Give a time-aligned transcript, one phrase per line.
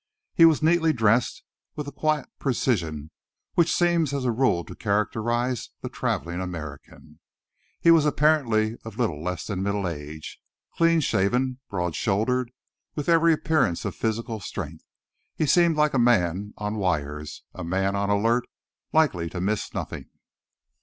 [0.33, 1.43] He was neatly dressed,
[1.75, 3.11] with the quiet precision
[3.53, 7.19] which seems as a rule to characterise the travelling American.
[7.79, 10.41] He was apparently of a little less than middle age,
[10.75, 12.49] clean shaven, broad shouldered,
[12.95, 14.85] with every appearance of physical strength.
[15.35, 18.45] He seemed like a man on wires, a man on the alert,
[18.91, 20.09] likely to miss nothing.